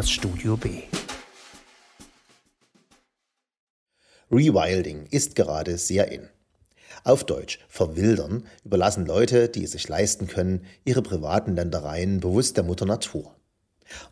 das 0.00 0.10
Studio 0.10 0.56
B. 0.56 0.84
Rewilding 4.30 5.04
ist 5.10 5.34
gerade 5.34 5.76
sehr 5.76 6.10
in. 6.10 6.26
Auf 7.04 7.24
Deutsch 7.24 7.58
verwildern 7.68 8.46
überlassen 8.64 9.04
Leute, 9.04 9.50
die 9.50 9.64
es 9.64 9.72
sich 9.72 9.86
leisten 9.90 10.26
können, 10.26 10.64
ihre 10.86 11.02
privaten 11.02 11.54
Ländereien 11.54 12.20
bewusst 12.20 12.56
der 12.56 12.64
Mutter 12.64 12.86
Natur. 12.86 13.36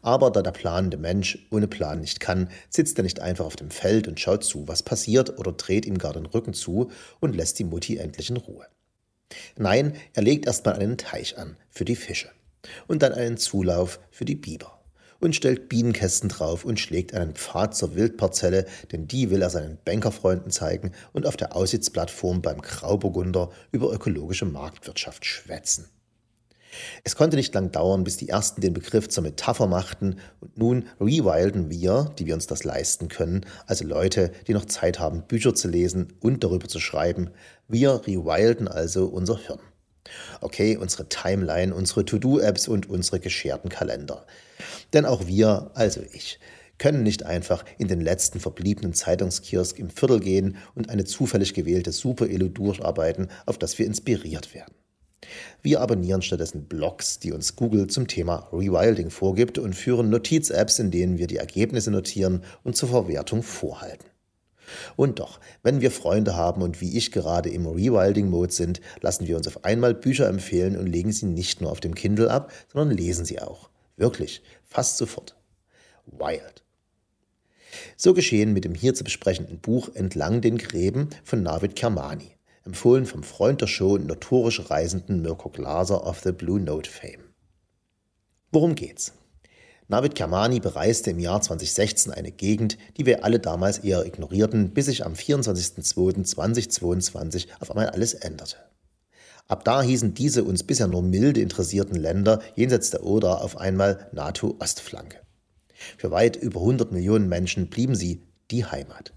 Aber 0.02 0.30
da 0.30 0.42
der 0.42 0.50
planende 0.50 0.98
Mensch 0.98 1.48
ohne 1.50 1.68
Plan 1.68 2.02
nicht 2.02 2.20
kann, 2.20 2.50
sitzt 2.68 2.98
er 2.98 3.04
nicht 3.04 3.20
einfach 3.20 3.46
auf 3.46 3.56
dem 3.56 3.70
Feld 3.70 4.08
und 4.08 4.20
schaut 4.20 4.44
zu, 4.44 4.68
was 4.68 4.82
passiert 4.82 5.38
oder 5.38 5.52
dreht 5.52 5.86
ihm 5.86 5.96
gar 5.96 6.12
den 6.12 6.26
Rücken 6.26 6.52
zu 6.52 6.90
und 7.18 7.34
lässt 7.34 7.58
die 7.58 7.64
Mutti 7.64 7.96
endlich 7.96 8.28
in 8.28 8.36
Ruhe. 8.36 8.66
Nein, 9.56 9.96
er 10.12 10.22
legt 10.22 10.44
erstmal 10.44 10.74
einen 10.74 10.98
Teich 10.98 11.38
an 11.38 11.56
für 11.70 11.86
die 11.86 11.96
Fische 11.96 12.30
und 12.88 13.02
dann 13.02 13.14
einen 13.14 13.38
Zulauf 13.38 14.00
für 14.10 14.26
die 14.26 14.36
Biber 14.36 14.77
und 15.20 15.34
stellt 15.34 15.68
Bienenkästen 15.68 16.28
drauf 16.28 16.64
und 16.64 16.78
schlägt 16.80 17.14
einen 17.14 17.34
Pfad 17.34 17.76
zur 17.76 17.94
Wildparzelle, 17.94 18.66
denn 18.92 19.08
die 19.08 19.30
will 19.30 19.42
er 19.42 19.50
seinen 19.50 19.78
Bankerfreunden 19.84 20.50
zeigen 20.50 20.92
und 21.12 21.26
auf 21.26 21.36
der 21.36 21.56
Aussichtsplattform 21.56 22.42
beim 22.42 22.60
Grauburgunder 22.60 23.50
über 23.72 23.92
ökologische 23.92 24.46
Marktwirtschaft 24.46 25.24
schwätzen. 25.24 25.88
Es 27.04 27.16
konnte 27.16 27.36
nicht 27.36 27.54
lang 27.54 27.72
dauern, 27.72 28.04
bis 28.04 28.16
die 28.18 28.28
ersten 28.28 28.60
den 28.60 28.74
Begriff 28.74 29.08
zur 29.08 29.22
Metapher 29.22 29.66
machten 29.66 30.16
und 30.40 30.58
nun 30.58 30.84
rewilden 31.00 31.70
wir, 31.70 32.12
die 32.18 32.26
wir 32.26 32.34
uns 32.34 32.46
das 32.46 32.64
leisten 32.64 33.08
können, 33.08 33.44
also 33.66 33.84
Leute, 33.84 34.32
die 34.46 34.54
noch 34.54 34.66
Zeit 34.66 34.98
haben, 34.98 35.22
Bücher 35.26 35.54
zu 35.54 35.68
lesen 35.68 36.12
und 36.20 36.44
darüber 36.44 36.68
zu 36.68 36.80
schreiben, 36.80 37.30
wir 37.68 38.06
rewilden 38.06 38.68
also 38.68 39.06
unser 39.06 39.38
Hirn. 39.38 39.60
Okay, 40.40 40.76
unsere 40.76 41.08
Timeline, 41.08 41.74
unsere 41.74 42.04
To-Do-Apps 42.04 42.68
und 42.68 42.88
unsere 42.88 43.20
gescherten 43.20 43.68
Kalender. 43.68 44.26
Denn 44.92 45.04
auch 45.04 45.26
wir, 45.26 45.70
also 45.74 46.00
ich, 46.12 46.38
können 46.78 47.02
nicht 47.02 47.24
einfach 47.24 47.64
in 47.76 47.88
den 47.88 48.00
letzten 48.00 48.40
verbliebenen 48.40 48.94
Zeitungskiosk 48.94 49.78
im 49.78 49.90
Viertel 49.90 50.20
gehen 50.20 50.56
und 50.74 50.90
eine 50.90 51.04
zufällig 51.04 51.54
gewählte 51.54 51.92
Super-Elo 51.92 52.48
durcharbeiten, 52.48 53.28
auf 53.46 53.58
das 53.58 53.78
wir 53.78 53.86
inspiriert 53.86 54.54
werden. 54.54 54.74
Wir 55.62 55.80
abonnieren 55.80 56.22
stattdessen 56.22 56.66
Blogs, 56.66 57.18
die 57.18 57.32
uns 57.32 57.56
Google 57.56 57.88
zum 57.88 58.06
Thema 58.06 58.48
Rewilding 58.52 59.10
vorgibt 59.10 59.58
und 59.58 59.74
führen 59.74 60.10
Notiz-Apps, 60.10 60.78
in 60.78 60.92
denen 60.92 61.18
wir 61.18 61.26
die 61.26 61.36
Ergebnisse 61.36 61.90
notieren 61.90 62.44
und 62.62 62.76
zur 62.76 62.90
Verwertung 62.90 63.42
vorhalten. 63.42 64.06
Und 64.96 65.18
doch, 65.18 65.40
wenn 65.62 65.80
wir 65.80 65.90
Freunde 65.90 66.36
haben 66.36 66.62
und 66.62 66.80
wie 66.80 66.96
ich 66.96 67.12
gerade 67.12 67.48
im 67.50 67.66
Rewilding-Mode 67.66 68.52
sind, 68.52 68.80
lassen 69.00 69.26
wir 69.26 69.36
uns 69.36 69.46
auf 69.46 69.64
einmal 69.64 69.94
Bücher 69.94 70.28
empfehlen 70.28 70.76
und 70.76 70.86
legen 70.86 71.12
sie 71.12 71.26
nicht 71.26 71.60
nur 71.60 71.70
auf 71.70 71.80
dem 71.80 71.94
Kindle 71.94 72.30
ab, 72.30 72.52
sondern 72.72 72.96
lesen 72.96 73.24
sie 73.24 73.40
auch. 73.40 73.70
Wirklich, 73.96 74.42
fast 74.64 74.96
sofort. 74.96 75.36
Wild. 76.06 76.64
So 77.96 78.14
geschehen 78.14 78.52
mit 78.52 78.64
dem 78.64 78.74
hier 78.74 78.94
zu 78.94 79.04
besprechenden 79.04 79.58
Buch 79.58 79.90
Entlang 79.94 80.40
den 80.40 80.58
Gräben 80.58 81.10
von 81.24 81.42
Navid 81.42 81.76
Kermani, 81.76 82.36
empfohlen 82.64 83.06
vom 83.06 83.22
Freund 83.22 83.60
der 83.60 83.66
Show 83.66 83.94
und 83.94 84.06
notorisch 84.06 84.70
reisenden 84.70 85.22
Mirko 85.22 85.48
Glaser 85.50 86.06
of 86.06 86.20
the 86.20 86.32
Blue 86.32 86.60
Note 86.60 86.90
Fame. 86.90 87.24
Worum 88.52 88.74
geht's? 88.74 89.12
Navid 89.90 90.14
Kermani 90.14 90.60
bereiste 90.60 91.10
im 91.10 91.18
Jahr 91.18 91.40
2016 91.40 92.12
eine 92.12 92.30
Gegend, 92.30 92.76
die 92.98 93.06
wir 93.06 93.24
alle 93.24 93.40
damals 93.40 93.78
eher 93.78 94.04
ignorierten, 94.04 94.74
bis 94.74 94.84
sich 94.84 95.06
am 95.06 95.14
24.02.2022 95.14 97.46
auf 97.58 97.70
einmal 97.70 97.88
alles 97.88 98.12
änderte. 98.12 98.56
Ab 99.46 99.64
da 99.64 99.80
hießen 99.80 100.12
diese 100.12 100.44
uns 100.44 100.62
bisher 100.62 100.88
nur 100.88 101.02
milde 101.02 101.40
interessierten 101.40 101.96
Länder 101.96 102.42
jenseits 102.54 102.90
der 102.90 103.02
Oder 103.02 103.42
auf 103.42 103.56
einmal 103.56 104.10
NATO-Ostflanke. 104.12 105.20
Für 105.96 106.10
weit 106.10 106.36
über 106.36 106.60
100 106.60 106.92
Millionen 106.92 107.30
Menschen 107.30 107.70
blieben 107.70 107.94
sie 107.94 108.20
die 108.50 108.66
Heimat. 108.66 109.14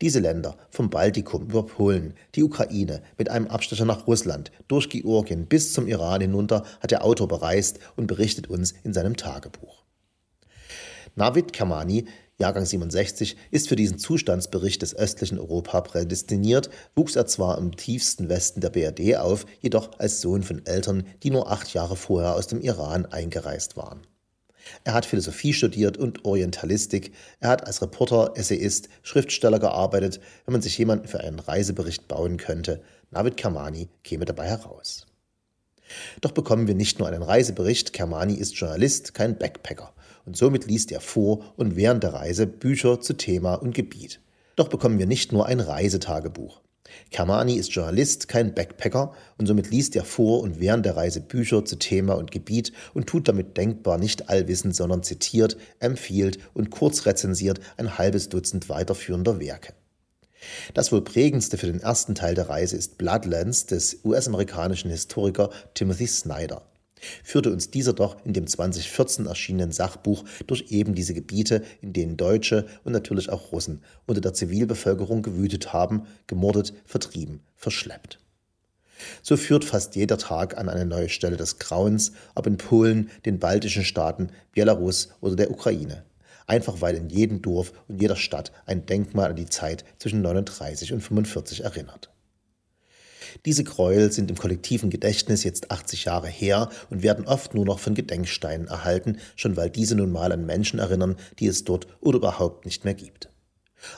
Diese 0.00 0.20
Länder, 0.20 0.56
vom 0.70 0.90
Baltikum 0.90 1.44
über 1.44 1.64
Polen, 1.64 2.14
die 2.34 2.42
Ukraine, 2.42 3.02
mit 3.16 3.30
einem 3.30 3.46
Abstecher 3.46 3.84
nach 3.84 4.06
Russland, 4.06 4.50
durch 4.68 4.90
Georgien 4.90 5.46
bis 5.46 5.72
zum 5.72 5.86
Iran 5.86 6.20
hinunter, 6.20 6.64
hat 6.80 6.90
der 6.90 7.04
Autor 7.04 7.28
bereist 7.28 7.78
und 7.96 8.06
berichtet 8.06 8.48
uns 8.48 8.74
in 8.84 8.92
seinem 8.92 9.16
Tagebuch. 9.16 9.84
Navid 11.14 11.54
Kamani, 11.54 12.06
Jahrgang 12.38 12.66
67, 12.66 13.38
ist 13.50 13.68
für 13.68 13.76
diesen 13.76 13.98
Zustandsbericht 13.98 14.82
des 14.82 14.94
östlichen 14.94 15.38
Europa 15.38 15.80
prädestiniert, 15.80 16.68
wuchs 16.94 17.16
er 17.16 17.26
zwar 17.26 17.56
im 17.56 17.74
tiefsten 17.74 18.28
Westen 18.28 18.60
der 18.60 18.68
BRD 18.68 19.16
auf, 19.16 19.46
jedoch 19.62 19.98
als 19.98 20.20
Sohn 20.20 20.42
von 20.42 20.66
Eltern, 20.66 21.06
die 21.22 21.30
nur 21.30 21.50
acht 21.50 21.72
Jahre 21.72 21.96
vorher 21.96 22.34
aus 22.34 22.48
dem 22.48 22.60
Iran 22.60 23.06
eingereist 23.06 23.78
waren. 23.78 24.02
Er 24.84 24.94
hat 24.94 25.06
Philosophie 25.06 25.52
studiert 25.52 25.96
und 25.96 26.24
Orientalistik. 26.24 27.12
Er 27.40 27.50
hat 27.50 27.66
als 27.66 27.82
Reporter, 27.82 28.32
Essayist, 28.34 28.88
Schriftsteller 29.02 29.58
gearbeitet. 29.58 30.20
Wenn 30.44 30.52
man 30.52 30.62
sich 30.62 30.76
jemanden 30.78 31.08
für 31.08 31.20
einen 31.20 31.38
Reisebericht 31.38 32.08
bauen 32.08 32.36
könnte, 32.36 32.82
Navid 33.10 33.36
Kermani 33.36 33.88
käme 34.02 34.24
dabei 34.24 34.46
heraus. 34.46 35.06
Doch 36.20 36.32
bekommen 36.32 36.66
wir 36.66 36.74
nicht 36.74 36.98
nur 36.98 37.08
einen 37.08 37.22
Reisebericht, 37.22 37.92
Kermani 37.92 38.34
ist 38.34 38.56
Journalist, 38.56 39.14
kein 39.14 39.38
Backpacker. 39.38 39.92
Und 40.24 40.36
somit 40.36 40.66
liest 40.66 40.90
er 40.90 41.00
vor 41.00 41.44
und 41.56 41.76
während 41.76 42.02
der 42.02 42.14
Reise 42.14 42.46
Bücher 42.46 43.00
zu 43.00 43.14
Thema 43.14 43.54
und 43.54 43.74
Gebiet. 43.74 44.20
Doch 44.56 44.68
bekommen 44.68 44.98
wir 44.98 45.06
nicht 45.06 45.32
nur 45.32 45.46
ein 45.46 45.60
Reisetagebuch. 45.60 46.60
Kermani 47.10 47.54
ist 47.54 47.72
Journalist, 47.72 48.28
kein 48.28 48.54
Backpacker 48.54 49.12
und 49.38 49.46
somit 49.46 49.70
liest 49.70 49.96
er 49.96 50.04
vor 50.04 50.40
und 50.40 50.60
während 50.60 50.86
der 50.86 50.96
Reise 50.96 51.20
Bücher 51.20 51.64
zu 51.64 51.76
Thema 51.76 52.14
und 52.14 52.30
Gebiet 52.30 52.72
und 52.94 53.06
tut 53.06 53.28
damit 53.28 53.56
denkbar 53.56 53.98
nicht 53.98 54.28
allwissend, 54.28 54.74
sondern 54.74 55.02
zitiert, 55.02 55.56
empfiehlt 55.78 56.38
und 56.54 56.70
kurz 56.70 57.06
rezensiert 57.06 57.60
ein 57.76 57.98
halbes 57.98 58.28
Dutzend 58.28 58.68
weiterführender 58.68 59.40
Werke. 59.40 59.72
Das 60.74 60.92
wohl 60.92 61.02
prägendste 61.02 61.58
für 61.58 61.66
den 61.66 61.80
ersten 61.80 62.14
Teil 62.14 62.34
der 62.34 62.48
Reise 62.48 62.76
ist 62.76 62.98
Bloodlands 62.98 63.66
des 63.66 64.00
US-amerikanischen 64.04 64.90
Historiker 64.90 65.50
Timothy 65.74 66.06
Snyder 66.06 66.62
führte 67.22 67.52
uns 67.52 67.70
dieser 67.70 67.92
doch 67.92 68.16
in 68.24 68.32
dem 68.32 68.46
2014 68.46 69.26
erschienenen 69.26 69.72
Sachbuch 69.72 70.24
durch 70.46 70.66
eben 70.70 70.94
diese 70.94 71.14
Gebiete, 71.14 71.62
in 71.80 71.92
denen 71.92 72.16
Deutsche 72.16 72.66
und 72.84 72.92
natürlich 72.92 73.30
auch 73.30 73.52
Russen 73.52 73.82
unter 74.06 74.20
der 74.20 74.34
Zivilbevölkerung 74.34 75.22
gewütet 75.22 75.72
haben, 75.72 76.06
gemordet, 76.26 76.72
vertrieben, 76.84 77.40
verschleppt. 77.56 78.18
So 79.22 79.36
führt 79.36 79.64
fast 79.64 79.94
jeder 79.96 80.18
Tag 80.18 80.56
an 80.56 80.68
eine 80.68 80.86
neue 80.86 81.08
Stelle 81.08 81.36
des 81.36 81.58
Grauens, 81.58 82.12
ob 82.34 82.46
in 82.46 82.56
Polen, 82.56 83.10
den 83.24 83.38
baltischen 83.38 83.84
Staaten, 83.84 84.30
Belarus 84.52 85.10
oder 85.20 85.36
der 85.36 85.50
Ukraine. 85.50 86.04
Einfach 86.46 86.80
weil 86.80 86.94
in 86.94 87.08
jedem 87.08 87.42
Dorf 87.42 87.72
und 87.88 88.00
jeder 88.00 88.16
Stadt 88.16 88.52
ein 88.66 88.86
Denkmal 88.86 89.30
an 89.30 89.36
die 89.36 89.46
Zeit 89.46 89.84
zwischen 89.98 90.22
39 90.22 90.92
und 90.92 91.00
45 91.00 91.64
erinnert. 91.64 92.10
Diese 93.44 93.64
Gräuel 93.64 94.12
sind 94.12 94.30
im 94.30 94.38
kollektiven 94.38 94.90
Gedächtnis 94.90 95.44
jetzt 95.44 95.70
80 95.70 96.06
Jahre 96.06 96.28
her 96.28 96.70
und 96.90 97.02
werden 97.02 97.26
oft 97.26 97.54
nur 97.54 97.64
noch 97.64 97.78
von 97.78 97.94
Gedenksteinen 97.94 98.68
erhalten, 98.68 99.18
schon 99.36 99.56
weil 99.56 99.70
diese 99.70 99.94
nun 99.94 100.12
mal 100.12 100.32
an 100.32 100.46
Menschen 100.46 100.78
erinnern, 100.78 101.16
die 101.38 101.46
es 101.46 101.64
dort 101.64 101.86
oder 102.00 102.18
überhaupt 102.18 102.64
nicht 102.64 102.84
mehr 102.84 102.94
gibt. 102.94 103.30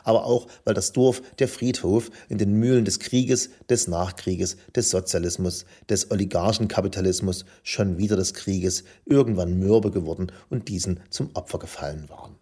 Aber 0.05 0.25
auch, 0.25 0.49
weil 0.65 0.75
das 0.75 0.93
Dorf, 0.93 1.23
der 1.39 1.49
Friedhof, 1.49 2.11
in 2.29 2.39
den 2.39 2.53
Mühlen 2.53 2.85
des 2.85 2.99
Krieges, 2.99 3.51
des 3.69 3.89
Nachkrieges, 3.89 4.57
des 4.75 4.91
Sozialismus, 4.91 5.65
des 5.89 6.11
Oligarchenkapitalismus, 6.11 7.45
schon 7.63 7.99
wieder 7.99 8.17
des 8.17 8.35
Krieges, 8.35 8.85
irgendwann 9.05 9.59
mürbe 9.59 9.91
geworden 9.91 10.33
und 10.51 10.69
diesen 10.69 11.01
zum 11.11 11.31
Opfer 11.35 11.59
gefallen 11.59 12.09
waren. 12.09 12.38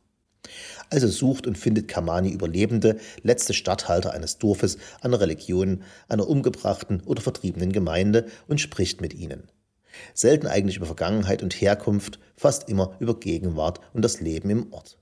Also 0.91 1.08
sucht 1.08 1.47
und 1.47 1.58
findet 1.58 1.88
Kamani 1.88 2.30
Überlebende, 2.30 2.98
letzte 3.22 3.54
Statthalter 3.54 4.12
eines 4.12 4.38
Dorfes, 4.38 4.78
einer 5.00 5.21
Religion, 5.21 5.83
einer 6.09 6.28
umgebrachten 6.28 7.03
oder 7.04 7.22
vertriebenen 7.22 7.72
Gemeinde 7.72 8.27
und 8.47 8.60
spricht 8.60 9.00
mit 9.00 9.15
ihnen. 9.15 9.48
Selten 10.15 10.47
eigentlich 10.47 10.77
über 10.77 10.86
Vergangenheit 10.86 11.42
und 11.42 11.60
Herkunft, 11.60 12.18
fast 12.36 12.68
immer 12.68 12.97
über 13.00 13.18
Gegenwart 13.18 13.80
und 13.92 14.04
das 14.04 14.21
Leben 14.21 14.50
im 14.50 14.72
Ort. 14.72 14.98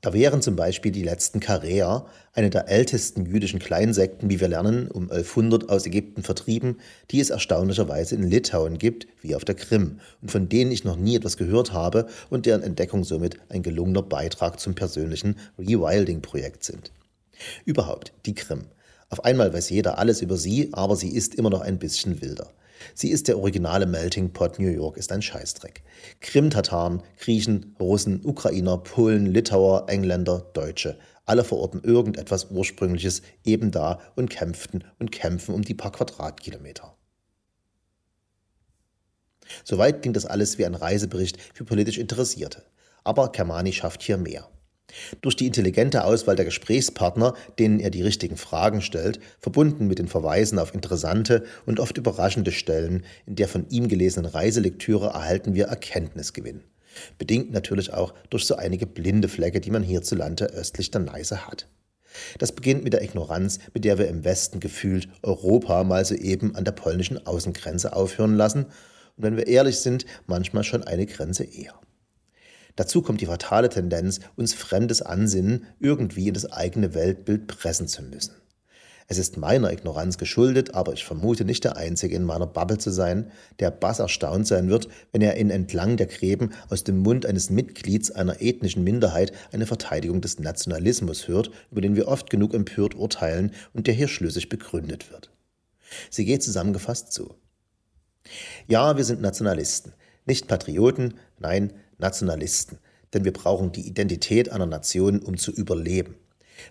Da 0.00 0.14
wären 0.14 0.40
zum 0.40 0.56
Beispiel 0.56 0.92
die 0.92 1.02
letzten 1.02 1.40
Karäer, 1.40 2.06
eine 2.32 2.48
der 2.48 2.68
ältesten 2.68 3.26
jüdischen 3.26 3.58
Kleinsekten, 3.58 4.30
wie 4.30 4.40
wir 4.40 4.48
lernen, 4.48 4.90
um 4.90 5.10
1100 5.10 5.68
aus 5.68 5.84
Ägypten 5.84 6.22
vertrieben, 6.22 6.78
die 7.10 7.20
es 7.20 7.28
erstaunlicherweise 7.28 8.14
in 8.14 8.22
Litauen 8.22 8.78
gibt, 8.78 9.06
wie 9.20 9.34
auf 9.34 9.44
der 9.44 9.56
Krim, 9.56 10.00
und 10.22 10.30
von 10.30 10.48
denen 10.48 10.72
ich 10.72 10.84
noch 10.84 10.96
nie 10.96 11.16
etwas 11.16 11.36
gehört 11.36 11.74
habe 11.74 12.08
und 12.30 12.46
deren 12.46 12.62
Entdeckung 12.62 13.04
somit 13.04 13.38
ein 13.50 13.62
gelungener 13.62 14.02
Beitrag 14.02 14.58
zum 14.58 14.74
persönlichen 14.74 15.36
Rewilding-Projekt 15.58 16.64
sind. 16.64 16.92
Überhaupt, 17.66 18.12
die 18.24 18.34
Krim. 18.34 18.66
Auf 19.10 19.24
einmal 19.24 19.52
weiß 19.52 19.70
jeder 19.70 19.98
alles 19.98 20.22
über 20.22 20.36
sie, 20.36 20.70
aber 20.72 20.96
sie 20.96 21.10
ist 21.10 21.34
immer 21.34 21.50
noch 21.50 21.60
ein 21.60 21.78
bisschen 21.78 22.22
wilder. 22.22 22.52
Sie 22.94 23.10
ist 23.10 23.28
der 23.28 23.38
originale 23.38 23.84
Melting 23.84 24.32
Pot 24.32 24.58
New 24.58 24.68
York, 24.68 24.96
ist 24.96 25.12
ein 25.12 25.20
Scheißdreck. 25.20 25.82
Krim-Tataren, 26.20 27.02
Griechen, 27.18 27.76
Russen, 27.78 28.24
Ukrainer, 28.24 28.78
Polen, 28.78 29.26
Litauer, 29.26 29.88
Engländer, 29.88 30.46
Deutsche. 30.54 30.96
Alle 31.26 31.44
verorten 31.44 31.82
irgendetwas 31.82 32.50
Ursprüngliches 32.50 33.22
eben 33.44 33.70
da 33.70 34.00
und 34.16 34.30
kämpften 34.30 34.84
und 34.98 35.12
kämpfen 35.12 35.54
um 35.54 35.62
die 35.62 35.74
paar 35.74 35.92
Quadratkilometer. 35.92 36.96
Soweit 39.64 40.02
klingt 40.02 40.16
das 40.16 40.26
alles 40.26 40.58
wie 40.58 40.64
ein 40.64 40.74
Reisebericht 40.74 41.38
für 41.52 41.64
politisch 41.64 41.98
Interessierte. 41.98 42.62
Aber 43.02 43.32
Kermani 43.32 43.72
schafft 43.72 44.02
hier 44.02 44.16
mehr. 44.16 44.48
Durch 45.20 45.36
die 45.36 45.46
intelligente 45.46 46.04
Auswahl 46.04 46.36
der 46.36 46.44
Gesprächspartner, 46.44 47.34
denen 47.58 47.80
er 47.80 47.90
die 47.90 48.02
richtigen 48.02 48.36
Fragen 48.36 48.82
stellt, 48.82 49.20
verbunden 49.38 49.86
mit 49.86 49.98
den 49.98 50.08
Verweisen 50.08 50.58
auf 50.58 50.74
interessante 50.74 51.44
und 51.66 51.80
oft 51.80 51.98
überraschende 51.98 52.52
Stellen 52.52 53.04
in 53.26 53.36
der 53.36 53.48
von 53.48 53.66
ihm 53.68 53.88
gelesenen 53.88 54.30
Reiselektüre 54.30 55.08
erhalten 55.08 55.54
wir 55.54 55.66
Erkenntnisgewinn. 55.66 56.62
Bedingt 57.18 57.52
natürlich 57.52 57.92
auch 57.92 58.14
durch 58.30 58.44
so 58.44 58.56
einige 58.56 58.86
blinde 58.86 59.28
Flecke, 59.28 59.60
die 59.60 59.70
man 59.70 59.82
hierzulande 59.82 60.46
östlich 60.46 60.90
der 60.90 61.02
Neiße 61.02 61.46
hat. 61.46 61.68
Das 62.38 62.52
beginnt 62.52 62.82
mit 62.82 62.92
der 62.92 63.02
Ignoranz, 63.02 63.60
mit 63.72 63.84
der 63.84 63.98
wir 63.98 64.08
im 64.08 64.24
Westen 64.24 64.58
gefühlt 64.58 65.08
Europa 65.22 65.84
mal 65.84 66.04
soeben 66.04 66.56
an 66.56 66.64
der 66.64 66.72
polnischen 66.72 67.24
Außengrenze 67.24 67.94
aufhören 67.94 68.34
lassen 68.34 68.66
und 69.16 69.24
wenn 69.24 69.36
wir 69.36 69.46
ehrlich 69.46 69.78
sind, 69.78 70.06
manchmal 70.26 70.64
schon 70.64 70.82
eine 70.84 71.06
Grenze 71.06 71.44
eher. 71.44 71.74
Dazu 72.76 73.02
kommt 73.02 73.20
die 73.20 73.26
fatale 73.26 73.68
Tendenz, 73.68 74.20
uns 74.36 74.54
fremdes 74.54 75.02
Ansinnen 75.02 75.66
irgendwie 75.78 76.28
in 76.28 76.34
das 76.34 76.50
eigene 76.50 76.94
Weltbild 76.94 77.46
pressen 77.46 77.88
zu 77.88 78.02
müssen. 78.02 78.32
Es 79.12 79.18
ist 79.18 79.36
meiner 79.36 79.72
Ignoranz 79.72 80.18
geschuldet, 80.18 80.74
aber 80.74 80.92
ich 80.92 81.04
vermute 81.04 81.44
nicht 81.44 81.64
der 81.64 81.76
Einzige 81.76 82.14
in 82.14 82.22
meiner 82.22 82.46
Bubble 82.46 82.78
zu 82.78 82.90
sein, 82.92 83.32
der 83.58 83.72
bass 83.72 83.98
erstaunt 83.98 84.46
sein 84.46 84.70
wird, 84.70 84.86
wenn 85.10 85.20
er 85.20 85.34
in 85.34 85.50
Entlang 85.50 85.96
der 85.96 86.06
Gräben 86.06 86.50
aus 86.68 86.84
dem 86.84 86.98
Mund 86.98 87.26
eines 87.26 87.50
Mitglieds 87.50 88.12
einer 88.12 88.40
ethnischen 88.40 88.84
Minderheit 88.84 89.32
eine 89.50 89.66
Verteidigung 89.66 90.20
des 90.20 90.38
Nationalismus 90.38 91.26
hört, 91.26 91.50
über 91.72 91.80
den 91.80 91.96
wir 91.96 92.06
oft 92.06 92.30
genug 92.30 92.54
empört 92.54 92.94
urteilen 92.94 93.50
und 93.74 93.88
der 93.88 93.94
hier 93.94 94.06
schlüssig 94.06 94.48
begründet 94.48 95.10
wird. 95.10 95.28
Sie 96.08 96.24
geht 96.24 96.44
zusammengefasst 96.44 97.12
so. 97.12 97.34
Ja, 98.68 98.96
wir 98.96 99.04
sind 99.04 99.20
Nationalisten, 99.20 99.92
nicht 100.24 100.46
Patrioten, 100.46 101.14
nein, 101.40 101.72
Nationalisten, 102.00 102.78
denn 103.12 103.24
wir 103.24 103.32
brauchen 103.32 103.72
die 103.72 103.86
Identität 103.86 104.50
einer 104.50 104.66
Nation, 104.66 105.20
um 105.20 105.36
zu 105.36 105.52
überleben. 105.52 106.16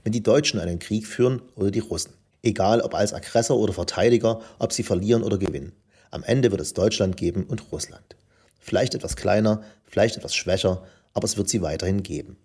Wenn 0.04 0.12
die 0.12 0.24
Deutschen 0.24 0.60
einen 0.60 0.80
Krieg 0.80 1.08
führen 1.08 1.42
oder 1.56 1.72
die 1.72 1.80
Russen, 1.80 2.14
egal 2.44 2.82
ob 2.82 2.94
als 2.94 3.14
Aggressor 3.14 3.58
oder 3.58 3.74
Verteidiger, 3.74 4.42
ob 4.60 4.74
sie 4.74 4.84
verlieren 4.84 5.24
oder 5.24 5.38
gewinnen, 5.38 5.74
am 6.12 6.24
Ende 6.24 6.52
wird 6.52 6.62
es 6.62 6.74
Deutschland 6.74 7.18
geben 7.18 7.46
und 7.46 7.72
Russland. 7.72 8.16
Vielleicht 8.60 8.96
etwas 8.96 9.16
kleiner, 9.16 9.64
vielleicht 9.86 10.18
etwas 10.18 10.36
schwächer, 10.36 10.84
aber 11.14 11.26
es 11.26 11.38
wird 11.38 11.50
sie 11.50 11.62
weiterhin 11.62 12.04
geben. 12.04 12.38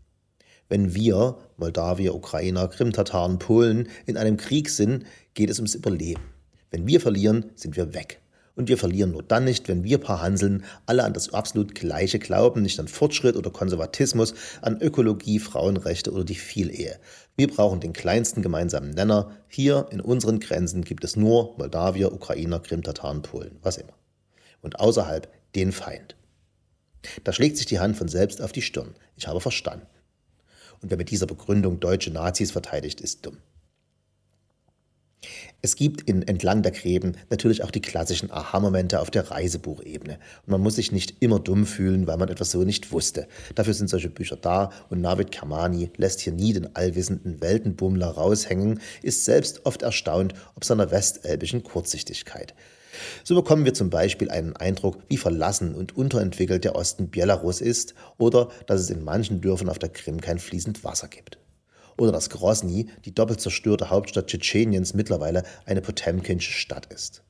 Wenn 0.69 0.95
wir, 0.95 1.39
Moldawier, 1.57 2.15
Ukrainer, 2.15 2.69
Krimtataren, 2.69 3.39
Polen, 3.39 3.89
in 4.07 4.17
einem 4.17 4.37
Krieg 4.37 4.71
sind, 4.71 5.05
geht 5.35 5.51
es 5.51 5.59
ums 5.59 5.75
Überleben. 5.75 6.23
Wenn 6.71 6.87
wir 6.87 7.01
verlieren, 7.01 7.51
sind 7.55 7.77
wir 7.77 7.95
weg. 7.95 8.21
Und 8.57 8.69
wir 8.69 8.79
verlieren 8.79 9.11
nur 9.11 9.23
dann 9.25 9.45
nicht, 9.45 9.67
wenn 9.67 9.83
wir 9.83 9.99
paar 9.99 10.23
Hanseln 10.23 10.65
alle 10.87 11.03
an 11.03 11.13
das 11.13 11.35
absolut 11.35 11.75
Gleiche 11.75 12.21
glauben, 12.21 12.63
nicht 12.63 12.79
an 12.79 12.87
Fortschritt 12.87 13.37
oder 13.37 13.51
Konservatismus, 13.51 14.35
an 14.63 14.81
Ökologie, 14.81 15.41
Frauenrechte 15.41 16.13
oder 16.13 16.25
die 16.25 16.37
Vielehe. 16.37 17.01
Wir 17.37 17.49
brauchen 17.49 17.81
den 17.81 17.93
kleinsten 17.93 18.43
gemeinsamen 18.43 18.91
Nenner. 18.91 19.33
Hier 19.49 19.89
in 19.91 20.01
unseren 20.01 20.39
Grenzen 20.39 20.85
gibt 20.85 21.03
es 21.03 21.17
nur 21.17 21.57
Moldawier, 21.59 22.13
Ukrainer, 22.13 22.61
Krimtataren, 22.61 23.23
Polen, 23.23 23.59
was 23.63 23.77
immer. 23.77 23.95
Und 24.63 24.79
außerhalb 24.79 25.29
den 25.57 25.73
Feind. 25.73 26.17
Da 27.25 27.33
schlägt 27.33 27.57
sich 27.57 27.67
die 27.67 27.81
Hand 27.81 27.97
von 27.97 28.09
selbst 28.09 28.41
auf 28.41 28.53
die 28.53 28.63
Stirn. 28.63 28.95
Ich 29.17 29.27
habe 29.27 29.41
verstanden. 29.41 29.87
Und 30.81 30.91
wer 30.91 30.97
mit 30.97 31.11
dieser 31.11 31.27
Begründung 31.27 31.81
deutsche 31.81 32.11
Nazis 32.11 32.53
verteidigt, 32.53 33.01
ist 33.01 33.27
dumm. 33.27 33.39
Es 35.63 35.77
gibt 35.77 36.03
in 36.03 36.23
Entlang 36.23 36.63
der 36.63 36.73
Gräben 36.73 37.13
natürlich 37.31 37.65
auch 37.65 37.71
die 37.71 37.81
klassischen 37.81 38.31
Aha-Momente 38.31 39.01
auf 39.01 39.11
der 39.11 39.31
Reisebuchebene. 39.31 40.19
Und 40.47 40.51
man 40.51 40.61
muss 40.61 40.77
sich 40.77 40.93
nicht 40.93 41.23
immer 41.23 41.41
dumm 41.41 41.65
fühlen, 41.65 42.07
weil 42.07 42.19
man 42.19 42.29
etwas 42.29 42.51
so 42.51 42.65
nicht 42.65 42.93
wusste. 42.93 43.27
Dafür 43.55 43.75
sind 43.75 43.89
solche 43.89 44.11
Bücher 44.11 44.37
da 44.37 44.71
und 44.91 45.01
Navid 45.01 45.31
Kermani 45.31 45.91
lässt 45.97 46.21
hier 46.21 46.33
nie 46.33 46.53
den 46.53 46.77
allwissenden 46.77 47.41
Weltenbummler 47.41 48.09
raushängen, 48.09 48.81
ist 49.03 49.25
selbst 49.25 49.65
oft 49.65 49.83
erstaunt 49.83 50.35
ob 50.55 50.65
seiner 50.65 50.91
westelbischen 50.91 51.63
Kurzsichtigkeit. 51.63 52.55
So 53.25 53.35
bekommen 53.35 53.65
wir 53.65 53.75
zum 53.75 53.91
Beispiel 53.91 54.31
einen 54.31 54.57
Eindruck, 54.57 54.99
wie 55.09 55.17
verlassen 55.17 55.75
und 55.75 55.97
unterentwickelt 55.97 56.65
der 56.65 56.77
Osten 56.77 57.11
Belarus 57.11 57.61
ist 57.61 57.95
oder 58.19 58.51
dass 58.67 58.81
es 58.81 58.91
in 58.91 59.03
manchen 59.03 59.41
Dörfern 59.41 59.69
auf 59.69 59.79
der 59.79 59.89
Krim 59.89 60.21
kein 60.21 60.39
fließend 60.39 60.85
Wasser 60.85 61.09
gibt 61.09 61.39
oder 61.97 62.13
dass 62.13 62.31
Grosny, 62.31 62.89
die 63.05 63.15
doppelt 63.15 63.41
zerstörte 63.41 63.91
Hauptstadt 63.91 64.29
Tschetscheniens, 64.29 64.95
mittlerweile 64.95 65.43
eine 65.67 65.81
potemkinsche 65.81 66.53
Stadt 66.53 66.93
ist. 66.93 67.23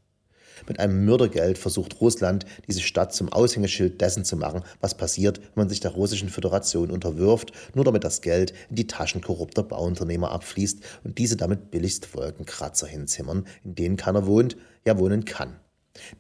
Mit 0.69 0.81
einem 0.81 1.05
Mördergeld 1.05 1.59
versucht 1.59 2.01
Russland, 2.01 2.47
diese 2.69 2.81
Stadt 2.81 3.13
zum 3.13 3.33
Aushängeschild 3.33 4.01
dessen 4.01 4.25
zu 4.25 4.37
machen, 4.37 4.63
was 4.81 4.97
passiert, 4.97 5.39
wenn 5.39 5.65
man 5.65 5.69
sich 5.69 5.81
der 5.81 5.91
Russischen 5.91 6.29
Föderation 6.29 6.91
unterwirft, 6.91 7.53
nur 7.75 7.85
damit 7.85 8.05
das 8.05 8.23
Geld 8.23 8.55
in 8.71 8.77
die 8.77 8.87
Taschen 8.87 9.21
korrupter 9.21 9.63
Bauunternehmer 9.63 10.31
abfließt 10.31 10.81
und 11.05 11.19
diese 11.19 11.37
damit 11.37 11.71
billigst 11.71 12.15
Wolkenkratzer 12.15 12.87
hinzimmern, 12.87 13.47
in 13.65 13.75
denen 13.75 13.97
keiner 13.97 14.27
wohnt, 14.27 14.57
ja 14.87 14.99
wohnen 14.99 15.25
kann. 15.25 15.57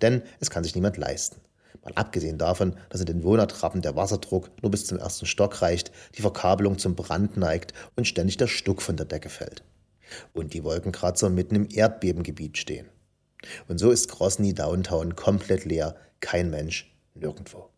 Denn 0.02 0.23
es 0.40 0.50
kann 0.50 0.64
sich 0.64 0.75
niemand 0.75 0.97
leisten. 0.97 1.40
Mal 1.82 1.93
abgesehen 1.94 2.38
davon, 2.38 2.76
dass 2.88 3.00
in 3.00 3.06
den 3.06 3.23
Wohnertrappen 3.25 3.82
der 3.82 3.97
Wasserdruck 3.97 4.50
nur 4.62 4.71
bis 4.71 4.87
zum 4.87 4.99
ersten 4.99 5.26
Stock 5.26 5.61
reicht, 5.61 5.91
die 6.17 6.23
Verkabelung 6.23 6.79
zum 6.79 6.94
Brand 6.94 7.37
neigt 7.37 7.75
und 7.97 8.06
ständig 8.06 8.37
der 8.37 8.47
Stuck 8.47 8.81
von 8.81 8.97
der 8.97 9.06
Decke 9.06 9.29
fällt. 9.29 9.62
Und 10.32 10.55
die 10.55 10.65
Wolkenkratzer 10.65 11.31
mitten 11.31 11.56
im 11.56 11.69
Erdbebengebiet 11.71 12.59
stehen. 12.59 12.88
Und 13.69 13.79
so 13.79 13.91
ist 13.91 14.09
Grosny 14.09 14.55
Downtown 14.55 15.17
komplett 15.17 15.65
leer, 15.65 15.97
kein 16.21 16.50
Mensch, 16.50 16.91
nirgendwo. 17.15 17.69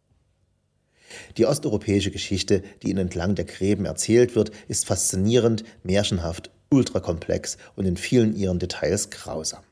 Die 1.36 1.46
osteuropäische 1.46 2.10
Geschichte, 2.10 2.62
die 2.82 2.90
ihnen 2.90 2.98
entlang 2.98 3.34
der 3.34 3.44
Gräben 3.44 3.84
erzählt 3.84 4.34
wird, 4.34 4.50
ist 4.68 4.86
faszinierend, 4.86 5.64
märchenhaft, 5.82 6.50
ultrakomplex 6.70 7.58
und 7.76 7.86
in 7.86 7.96
vielen 7.96 8.34
ihren 8.34 8.58
Details 8.58 9.10
grausam. 9.10 9.62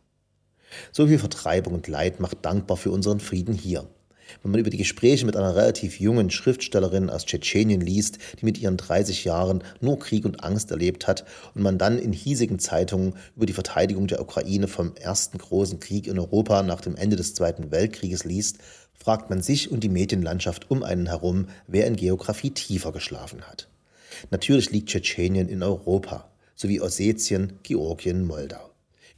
So 0.93 1.07
viel 1.07 1.19
Vertreibung 1.19 1.75
und 1.75 1.89
Leid 1.89 2.21
macht 2.21 2.45
dankbar 2.45 2.77
für 2.77 2.91
unseren 2.91 3.21
Frieden 3.21 3.55
hier. 3.55 3.89
Wenn 4.43 4.51
man 4.51 4.61
über 4.61 4.71
die 4.71 4.77
Gespräche 4.77 5.27
mit 5.27 5.37
einer 5.37 5.57
relativ 5.57 6.01
jungen 6.01 6.31
Schriftstellerin 6.31 7.11
aus 7.11 7.27
Tschetschenien 7.27 7.81
liest, 7.81 8.19
die 8.41 8.45
mit 8.45 8.59
ihren 8.59 8.77
30 8.77 9.25
Jahren 9.25 9.63
nur 9.81 9.99
Krieg 9.99 10.25
und 10.25 10.43
Angst 10.43 10.71
erlebt 10.71 11.07
hat, 11.07 11.25
und 11.55 11.63
man 11.63 11.79
dann 11.79 11.99
in 11.99 12.13
hiesigen 12.13 12.59
Zeitungen 12.59 13.15
über 13.37 13.47
die 13.47 13.53
Verteidigung 13.53 14.07
der 14.07 14.21
Ukraine 14.21 14.69
vom 14.69 14.95
ersten 14.97 15.39
großen 15.39 15.81
Krieg 15.81 16.07
in 16.07 16.19
Europa 16.19 16.63
nach 16.63 16.81
dem 16.81 16.97
Ende 16.97 17.17
des 17.17 17.35
Zweiten 17.35 17.71
Weltkrieges 17.71 18.25
liest, 18.25 18.59
fragt 18.93 19.31
man 19.31 19.43
sich 19.43 19.71
und 19.71 19.85
die 19.85 19.89
Medienlandschaft 19.89 20.71
um 20.71 20.83
einen 20.83 21.07
herum, 21.07 21.47
wer 21.67 21.87
in 21.87 21.97
Geografie 21.97 22.51
tiefer 22.51 22.93
geschlafen 22.93 23.43
hat. 23.43 23.69
Natürlich 24.31 24.71
liegt 24.71 24.89
Tschetschenien 24.89 25.49
in 25.49 25.63
Europa, 25.63 26.31
sowie 26.55 26.81
Ossetien, 26.81 27.59
Georgien, 27.63 28.25
Moldau. 28.25 28.71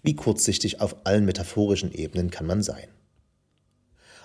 Wie 0.03 0.17
kurzsichtig 0.17 0.81
auf 0.81 0.97
allen 1.05 1.25
metaphorischen 1.25 1.93
Ebenen 1.93 2.31
kann 2.31 2.47
man 2.47 2.63
sein. 2.63 2.89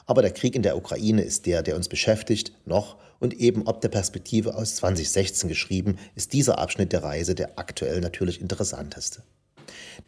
Aber 0.06 0.22
der 0.22 0.32
Krieg 0.32 0.56
in 0.56 0.64
der 0.64 0.78
Ukraine 0.78 1.22
ist 1.22 1.46
der, 1.46 1.64
der 1.64 1.76
uns 1.76 1.90
beschäftigt, 1.90 2.54
noch 2.66 2.98
und 3.20 3.34
eben 3.36 3.68
ob 3.68 3.82
der 3.82 3.90
Perspektive 3.90 4.56
aus 4.56 4.76
2016 4.76 5.48
geschrieben, 5.48 5.98
ist 6.16 6.34
dieser 6.34 6.60
Abschnitt 6.60 6.92
der 6.92 7.04
Reise 7.04 7.36
der 7.36 7.60
aktuell 7.60 8.02
natürlich 8.02 8.42
interessanteste. 8.42 9.24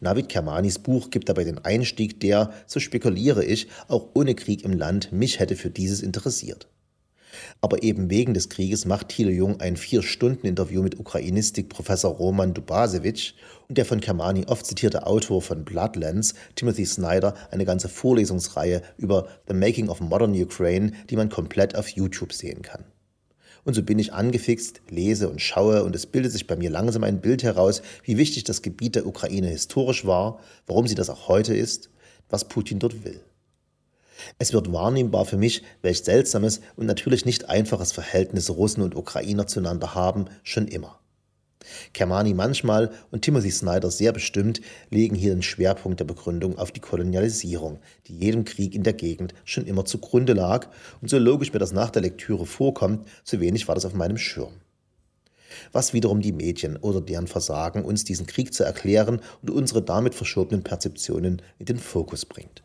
Navid 0.00 0.28
Kermanis 0.28 0.78
Buch 0.78 1.10
gibt 1.10 1.28
dabei 1.28 1.44
den 1.44 1.64
Einstieg, 1.64 2.20
der, 2.20 2.52
so 2.66 2.80
spekuliere 2.80 3.44
ich, 3.44 3.68
auch 3.88 4.08
ohne 4.14 4.34
Krieg 4.34 4.64
im 4.64 4.72
Land 4.72 5.12
mich 5.12 5.38
hätte 5.38 5.56
für 5.56 5.70
dieses 5.70 6.02
interessiert. 6.02 6.66
Aber 7.60 7.82
eben 7.82 8.10
wegen 8.10 8.34
des 8.34 8.48
Krieges 8.48 8.84
macht 8.84 9.08
Thilo 9.08 9.30
Jung 9.30 9.60
ein 9.60 9.76
Vier-Stunden-Interview 9.76 10.82
mit 10.82 10.98
Ukrainistik-Professor 10.98 12.12
Roman 12.12 12.54
Dubasevich 12.54 13.36
und 13.68 13.78
der 13.78 13.84
von 13.84 14.00
Kermani 14.00 14.44
oft 14.46 14.66
zitierte 14.66 15.06
Autor 15.06 15.42
von 15.42 15.64
Bloodlands, 15.64 16.34
Timothy 16.54 16.86
Snyder, 16.86 17.34
eine 17.50 17.64
ganze 17.64 17.88
Vorlesungsreihe 17.88 18.82
über 18.96 19.28
The 19.48 19.54
Making 19.54 19.88
of 19.88 20.00
Modern 20.00 20.34
Ukraine, 20.40 20.92
die 21.10 21.16
man 21.16 21.28
komplett 21.28 21.76
auf 21.76 21.88
YouTube 21.88 22.32
sehen 22.32 22.62
kann. 22.62 22.84
Und 23.64 23.74
so 23.74 23.82
bin 23.82 23.98
ich 23.98 24.12
angefixt, 24.12 24.82
lese 24.90 25.30
und 25.30 25.40
schaue 25.40 25.84
und 25.84 25.96
es 25.96 26.06
bildet 26.06 26.32
sich 26.32 26.46
bei 26.46 26.56
mir 26.56 26.68
langsam 26.68 27.02
ein 27.02 27.20
Bild 27.20 27.42
heraus, 27.42 27.80
wie 28.04 28.18
wichtig 28.18 28.44
das 28.44 28.60
Gebiet 28.60 28.94
der 28.94 29.06
Ukraine 29.06 29.48
historisch 29.48 30.04
war, 30.04 30.38
warum 30.66 30.86
sie 30.86 30.94
das 30.94 31.08
auch 31.08 31.28
heute 31.28 31.54
ist, 31.54 31.88
was 32.28 32.46
Putin 32.46 32.78
dort 32.78 33.04
will. 33.04 33.20
Es 34.38 34.52
wird 34.52 34.72
wahrnehmbar 34.72 35.24
für 35.24 35.36
mich, 35.36 35.62
welch 35.82 36.04
seltsames 36.04 36.60
und 36.76 36.86
natürlich 36.86 37.24
nicht 37.24 37.48
einfaches 37.48 37.92
Verhältnis 37.92 38.50
Russen 38.50 38.82
und 38.82 38.96
Ukrainer 38.96 39.46
zueinander 39.46 39.94
haben, 39.94 40.26
schon 40.42 40.68
immer. 40.68 41.00
Kermani 41.92 42.34
manchmal 42.34 42.90
und 43.10 43.22
Timothy 43.22 43.50
Snyder 43.50 43.90
sehr 43.90 44.12
bestimmt 44.12 44.60
legen 44.90 45.16
hier 45.16 45.34
den 45.34 45.42
Schwerpunkt 45.42 46.00
der 46.00 46.04
Begründung 46.04 46.58
auf 46.58 46.72
die 46.72 46.80
Kolonialisierung, 46.80 47.78
die 48.06 48.18
jedem 48.18 48.44
Krieg 48.44 48.74
in 48.74 48.82
der 48.82 48.92
Gegend 48.92 49.34
schon 49.44 49.66
immer 49.66 49.84
zugrunde 49.84 50.34
lag, 50.34 50.68
und 51.00 51.08
so 51.08 51.18
logisch 51.18 51.52
mir 51.52 51.58
das 51.58 51.72
nach 51.72 51.90
der 51.90 52.02
Lektüre 52.02 52.46
vorkommt, 52.46 53.06
so 53.24 53.40
wenig 53.40 53.68
war 53.68 53.74
das 53.74 53.86
auf 53.86 53.94
meinem 53.94 54.18
Schirm. 54.18 54.52
Was 55.72 55.92
wiederum 55.92 56.20
die 56.20 56.32
Medien 56.32 56.76
oder 56.76 57.00
deren 57.00 57.28
Versagen, 57.28 57.84
uns 57.84 58.04
diesen 58.04 58.26
Krieg 58.26 58.52
zu 58.52 58.64
erklären 58.64 59.20
und 59.40 59.50
unsere 59.50 59.82
damit 59.82 60.14
verschobenen 60.14 60.64
Perzeptionen 60.64 61.42
in 61.58 61.66
den 61.66 61.78
Fokus 61.78 62.26
bringt. 62.26 62.62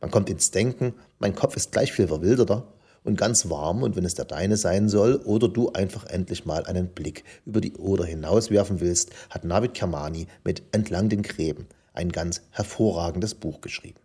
Man 0.00 0.10
kommt 0.10 0.30
ins 0.30 0.50
Denken, 0.50 0.94
mein 1.18 1.34
Kopf 1.34 1.56
ist 1.56 1.72
gleich 1.72 1.92
viel 1.92 2.08
verwilderter 2.08 2.66
und 3.04 3.16
ganz 3.16 3.48
warm 3.48 3.82
und 3.82 3.96
wenn 3.96 4.04
es 4.04 4.14
der 4.14 4.24
deine 4.24 4.56
sein 4.56 4.88
soll 4.88 5.16
oder 5.24 5.48
du 5.48 5.70
einfach 5.72 6.04
endlich 6.06 6.44
mal 6.44 6.64
einen 6.66 6.88
Blick 6.88 7.24
über 7.44 7.60
die 7.60 7.74
Oder 7.74 8.04
hinaus 8.04 8.50
werfen 8.50 8.80
willst, 8.80 9.10
hat 9.30 9.44
Navid 9.44 9.74
Kermani 9.74 10.26
mit 10.44 10.62
Entlang 10.72 11.08
den 11.08 11.22
Gräben 11.22 11.66
ein 11.94 12.10
ganz 12.10 12.42
hervorragendes 12.50 13.34
Buch 13.34 13.60
geschrieben. 13.60 14.00